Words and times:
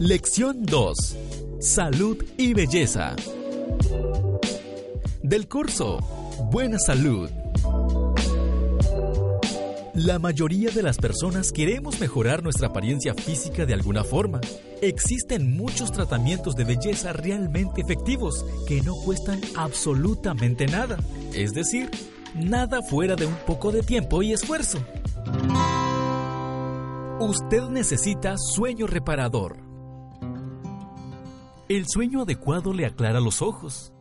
Lección 0.00 0.64
2. 0.64 1.16
Salud 1.58 2.24
y 2.36 2.54
belleza. 2.54 3.16
Del 5.24 5.48
curso 5.48 5.98
Buena 6.52 6.78
Salud. 6.78 7.28
La 9.94 10.20
mayoría 10.20 10.70
de 10.70 10.84
las 10.84 10.98
personas 10.98 11.50
queremos 11.50 11.98
mejorar 11.98 12.44
nuestra 12.44 12.68
apariencia 12.68 13.12
física 13.12 13.66
de 13.66 13.74
alguna 13.74 14.04
forma. 14.04 14.40
Existen 14.82 15.56
muchos 15.56 15.90
tratamientos 15.90 16.54
de 16.54 16.62
belleza 16.62 17.12
realmente 17.12 17.80
efectivos 17.80 18.46
que 18.68 18.80
no 18.82 18.94
cuestan 19.04 19.40
absolutamente 19.56 20.68
nada. 20.68 20.96
Es 21.34 21.54
decir, 21.54 21.90
nada 22.36 22.82
fuera 22.82 23.16
de 23.16 23.26
un 23.26 23.34
poco 23.48 23.72
de 23.72 23.82
tiempo 23.82 24.22
y 24.22 24.32
esfuerzo. 24.32 24.78
Usted 27.18 27.62
necesita 27.70 28.36
sueño 28.38 28.86
reparador. 28.86 29.67
El 31.68 31.86
sueño 31.86 32.22
adecuado 32.22 32.72
le 32.72 32.86
aclara 32.86 33.20
los 33.20 33.42
ojos, 33.42 33.92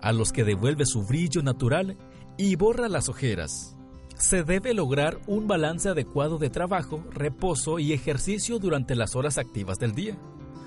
a 0.00 0.12
los 0.12 0.30
que 0.30 0.44
devuelve 0.44 0.86
su 0.86 1.04
brillo 1.04 1.42
natural 1.42 1.96
y 2.36 2.54
borra 2.54 2.88
las 2.88 3.08
ojeras. 3.08 3.76
Se 4.16 4.44
debe 4.44 4.72
lograr 4.72 5.18
un 5.26 5.48
balance 5.48 5.88
adecuado 5.88 6.38
de 6.38 6.48
trabajo, 6.48 7.02
reposo 7.10 7.80
y 7.80 7.92
ejercicio 7.92 8.60
durante 8.60 8.94
las 8.94 9.16
horas 9.16 9.36
activas 9.36 9.78
del 9.78 9.96
día. 9.96 10.16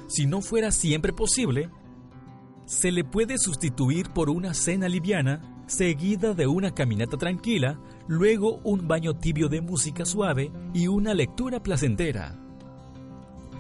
Si 0.08 0.26
no 0.26 0.42
fuera 0.42 0.72
siempre 0.72 1.14
posible, 1.14 1.70
se 2.66 2.92
le 2.92 3.06
puede 3.06 3.38
sustituir 3.38 4.10
por 4.10 4.30
una 4.30 4.54
cena 4.54 4.90
liviana, 4.90 5.64
seguida 5.68 6.34
de 6.34 6.48
una 6.48 6.74
caminata 6.74 7.16
tranquila, 7.16 7.80
luego 8.10 8.60
un 8.66 8.90
baño 8.90 9.14
tibio 9.14 9.48
de 9.48 9.62
música 9.62 10.04
suave 10.04 10.52
y 10.74 10.88
una 10.88 11.14
lectura 11.14 11.64
placentera. 11.64 12.38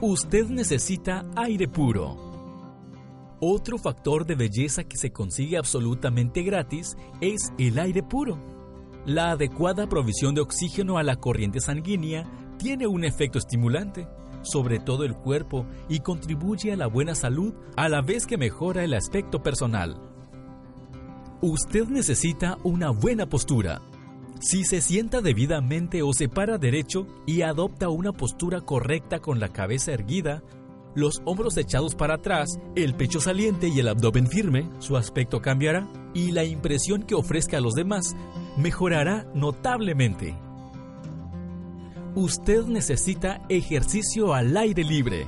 Usted 0.02 0.50
necesita 0.50 1.26
aire 1.38 1.70
puro. 1.70 2.31
Otro 3.42 3.78
factor 3.78 4.26
de 4.26 4.36
belleza 4.36 4.86
que 4.86 4.96
se 4.96 5.12
consigue 5.12 5.58
absolutamente 5.58 6.44
gratis 6.44 6.96
es 7.20 7.52
el 7.58 7.80
aire 7.80 8.04
puro. 8.04 8.38
La 9.06 9.32
adecuada 9.32 9.90
provisión 9.90 10.36
de 10.36 10.42
oxígeno 10.42 10.98
a 10.98 11.04
la 11.04 11.18
corriente 11.18 11.60
sanguínea 11.60 12.32
tiene 12.58 12.88
un 12.88 13.04
efecto 13.04 13.40
estimulante 13.40 14.08
sobre 14.44 14.80
todo 14.80 15.04
el 15.04 15.16
cuerpo 15.16 15.66
y 15.90 16.00
contribuye 16.00 16.72
a 16.72 16.76
la 16.76 16.88
buena 16.88 17.16
salud 17.16 17.54
a 17.76 17.90
la 17.90 18.02
vez 18.02 18.26
que 18.26 18.38
mejora 18.38 18.84
el 18.84 18.94
aspecto 18.94 19.42
personal. 19.44 19.98
Usted 21.42 21.88
necesita 21.88 22.58
una 22.64 22.92
buena 22.92 23.28
postura. 23.28 23.82
Si 24.40 24.64
se 24.64 24.82
sienta 24.82 25.22
debidamente 25.22 26.02
o 26.02 26.14
se 26.14 26.28
para 26.28 26.58
derecho 26.58 27.06
y 27.28 27.44
adopta 27.44 27.90
una 27.90 28.12
postura 28.12 28.62
correcta 28.62 29.20
con 29.20 29.40
la 29.40 29.50
cabeza 29.50 29.92
erguida, 29.92 30.42
los 30.96 31.22
hombros 31.26 31.58
echados 31.58 31.96
para 31.96 32.16
atrás, 32.16 32.60
el 32.76 32.96
pecho 32.96 33.20
saliente 33.20 33.68
y 33.68 33.80
el 33.80 33.88
abdomen 33.88 34.28
firme, 34.28 34.70
su 34.80 34.98
aspecto 34.98 35.42
cambiará 35.42 35.88
y 36.14 36.32
la 36.32 36.44
impresión 36.44 37.04
que 37.04 37.16
ofrezca 37.16 37.58
a 37.58 37.62
los 37.62 37.74
demás 37.74 38.16
mejorará 38.58 39.26
notablemente. 39.34 40.36
Usted 42.16 42.66
necesita 42.66 43.42
ejercicio 43.48 44.34
al 44.34 44.58
aire 44.58 44.84
libre. 44.84 45.28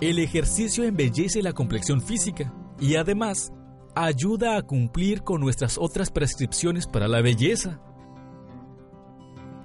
El 0.00 0.18
ejercicio 0.18 0.82
embellece 0.82 1.42
la 1.42 1.52
complexión 1.52 2.00
física 2.00 2.52
y 2.80 2.96
además 2.96 3.52
ayuda 3.94 4.56
a 4.56 4.62
cumplir 4.62 5.22
con 5.22 5.40
nuestras 5.40 5.78
otras 5.78 6.10
prescripciones 6.10 6.88
para 6.88 7.06
la 7.06 7.22
belleza. 7.22 7.80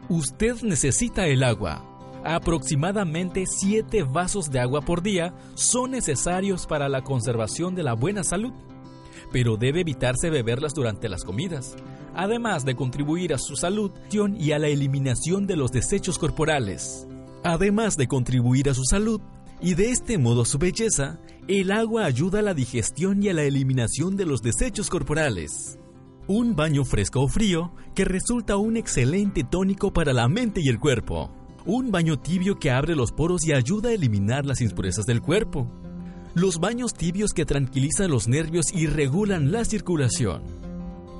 Usted 0.09 0.61
necesita 0.61 1.25
el 1.25 1.43
agua. 1.43 1.98
Aproximadamente 2.23 3.45
7 3.47 4.03
vasos 4.03 4.49
de 4.51 4.59
agua 4.59 4.81
por 4.81 5.01
día 5.01 5.33
son 5.55 5.91
necesarios 5.91 6.67
para 6.67 6.89
la 6.89 7.01
conservación 7.01 7.75
de 7.75 7.83
la 7.83 7.93
buena 7.93 8.23
salud, 8.23 8.51
pero 9.31 9.55
debe 9.55 9.81
evitarse 9.81 10.29
beberlas 10.29 10.73
durante 10.73 11.07
las 11.07 11.23
comidas, 11.23 11.77
además 12.13 12.65
de 12.65 12.75
contribuir 12.75 13.33
a 13.33 13.37
su 13.37 13.55
salud 13.55 13.91
y 14.37 14.51
a 14.51 14.59
la 14.59 14.67
eliminación 14.67 15.47
de 15.47 15.55
los 15.55 15.71
desechos 15.71 16.19
corporales. 16.19 17.07
Además 17.43 17.95
de 17.95 18.07
contribuir 18.07 18.69
a 18.69 18.73
su 18.73 18.83
salud 18.83 19.21
y 19.61 19.75
de 19.75 19.91
este 19.91 20.17
modo 20.17 20.41
a 20.41 20.45
su 20.45 20.57
belleza, 20.57 21.19
el 21.47 21.71
agua 21.71 22.03
ayuda 22.03 22.39
a 22.39 22.43
la 22.43 22.53
digestión 22.53 23.23
y 23.23 23.29
a 23.29 23.33
la 23.33 23.43
eliminación 23.43 24.17
de 24.17 24.25
los 24.25 24.41
desechos 24.41 24.89
corporales. 24.89 25.79
Un 26.27 26.55
baño 26.55 26.83
fresco 26.83 27.21
o 27.21 27.27
frío 27.29 27.71
que 27.95 28.03
resulta 28.03 28.57
un 28.57 28.75
excelente 28.75 29.43
tónico 29.43 29.93
para 29.93 30.13
la 30.13 30.27
mente 30.27 30.61
y 30.61 30.67
el 30.67 30.79
cuerpo. 30.79 31.31
Un 31.71 31.91
baño 31.91 32.17
tibio 32.17 32.57
que 32.57 32.71
abre 32.71 32.95
los 32.95 33.11
poros 33.11 33.45
y 33.45 33.53
ayuda 33.53 33.89
a 33.89 33.93
eliminar 33.93 34.43
las 34.43 34.59
impurezas 34.59 35.05
del 35.05 35.21
cuerpo. 35.21 35.71
Los 36.33 36.59
baños 36.59 36.95
tibios 36.95 37.31
que 37.31 37.45
tranquilizan 37.45 38.09
los 38.09 38.27
nervios 38.27 38.73
y 38.73 38.87
regulan 38.87 39.51
la 39.51 39.63
circulación. 39.63 40.41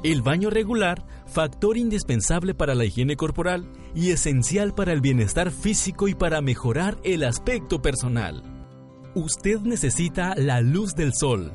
El 0.03 0.23
baño 0.23 0.49
regular, 0.49 1.05
factor 1.27 1.77
indispensable 1.77 2.55
para 2.55 2.73
la 2.73 2.85
higiene 2.85 3.15
corporal 3.15 3.69
y 3.93 4.09
esencial 4.09 4.73
para 4.73 4.91
el 4.91 5.01
bienestar 5.01 5.51
físico 5.51 6.07
y 6.07 6.15
para 6.15 6.41
mejorar 6.41 6.97
el 7.03 7.25
aspecto 7.25 7.83
personal. 7.83 8.41
Usted 9.13 9.59
necesita 9.59 10.33
la 10.35 10.61
luz 10.61 10.95
del 10.95 11.13
sol. 11.13 11.51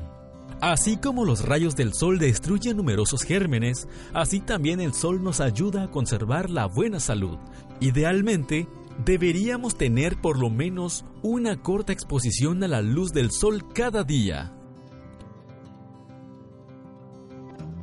Así 0.61 0.95
como 0.95 1.25
los 1.25 1.43
rayos 1.43 1.75
del 1.75 1.93
sol 1.93 2.17
destruyen 2.17 2.77
numerosos 2.77 3.23
gérmenes, 3.23 3.89
así 4.13 4.39
también 4.39 4.79
el 4.79 4.93
sol 4.93 5.21
nos 5.21 5.41
ayuda 5.41 5.83
a 5.83 5.91
conservar 5.91 6.49
la 6.49 6.65
buena 6.65 7.01
salud. 7.01 7.37
Idealmente, 7.81 8.69
deberíamos 9.03 9.75
tener 9.75 10.19
por 10.21 10.39
lo 10.39 10.49
menos 10.49 11.05
una 11.21 11.61
corta 11.61 11.91
exposición 11.91 12.63
a 12.63 12.67
la 12.67 12.81
luz 12.81 13.11
del 13.11 13.31
sol 13.31 13.65
cada 13.73 14.03
día. 14.03 14.53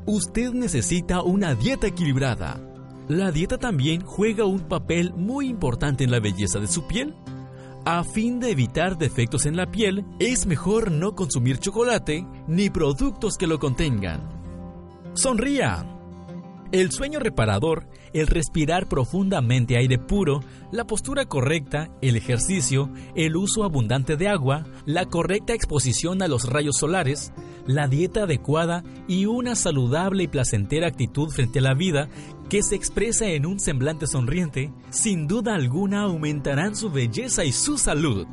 Usted 0.06 0.52
necesita 0.52 1.22
una 1.22 1.54
dieta 1.54 1.86
equilibrada. 1.86 2.60
La 3.08 3.30
dieta 3.30 3.58
también 3.58 4.02
juega 4.02 4.44
un 4.44 4.60
papel 4.60 5.12
muy 5.14 5.48
importante 5.48 6.04
en 6.04 6.10
la 6.10 6.20
belleza 6.20 6.58
de 6.58 6.66
su 6.66 6.86
piel. 6.86 7.14
A 7.84 8.04
fin 8.04 8.40
de 8.40 8.50
evitar 8.50 8.96
defectos 8.96 9.46
en 9.46 9.56
la 9.56 9.70
piel, 9.70 10.04
es 10.18 10.46
mejor 10.46 10.90
no 10.90 11.14
consumir 11.14 11.58
chocolate 11.58 12.26
ni 12.46 12.70
productos 12.70 13.36
que 13.36 13.46
lo 13.46 13.58
contengan. 13.58 14.28
Sonría. 15.14 15.86
El 16.72 16.90
sueño 16.90 17.18
reparador, 17.18 17.86
el 18.14 18.26
respirar 18.26 18.88
profundamente 18.88 19.76
aire 19.76 19.98
puro, 19.98 20.40
la 20.70 20.86
postura 20.86 21.26
correcta, 21.26 21.90
el 22.00 22.16
ejercicio, 22.16 22.90
el 23.14 23.36
uso 23.36 23.64
abundante 23.64 24.16
de 24.16 24.28
agua, 24.28 24.64
la 24.86 25.04
correcta 25.04 25.52
exposición 25.52 26.22
a 26.22 26.28
los 26.28 26.48
rayos 26.48 26.76
solares, 26.78 27.30
la 27.66 27.88
dieta 27.88 28.22
adecuada 28.22 28.84
y 29.06 29.26
una 29.26 29.54
saludable 29.54 30.22
y 30.22 30.28
placentera 30.28 30.86
actitud 30.86 31.28
frente 31.28 31.58
a 31.58 31.62
la 31.62 31.74
vida 31.74 32.08
que 32.48 32.62
se 32.62 32.74
expresa 32.74 33.26
en 33.26 33.44
un 33.44 33.60
semblante 33.60 34.06
sonriente, 34.06 34.72
sin 34.88 35.26
duda 35.26 35.54
alguna 35.54 36.04
aumentarán 36.04 36.74
su 36.74 36.88
belleza 36.88 37.44
y 37.44 37.52
su 37.52 37.76
salud. 37.76 38.26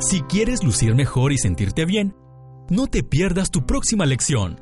Si 0.00 0.22
quieres 0.22 0.64
lucir 0.64 0.96
mejor 0.96 1.32
y 1.32 1.38
sentirte 1.38 1.84
bien, 1.84 2.16
no 2.70 2.88
te 2.88 3.04
pierdas 3.04 3.52
tu 3.52 3.64
próxima 3.66 4.04
lección 4.04 4.58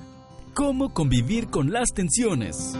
Cómo 0.54 0.94
convivir 0.94 1.48
con 1.48 1.72
las 1.72 1.92
tensiones. 1.92 2.76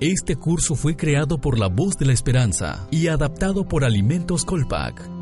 Este 0.00 0.34
curso 0.34 0.76
fue 0.76 0.96
creado 0.96 1.38
por 1.38 1.58
La 1.58 1.68
Voz 1.68 1.98
de 1.98 2.06
la 2.06 2.14
Esperanza 2.14 2.88
y 2.90 3.08
adaptado 3.08 3.68
por 3.68 3.84
Alimentos 3.84 4.46
Colpac. 4.46 5.21